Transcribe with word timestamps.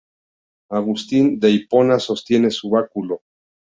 Agustín 0.77 1.39
de 1.39 1.51
Hipona 1.51 1.99
sostiene 1.99 2.49
su 2.49 2.71
báculo. 2.71 3.21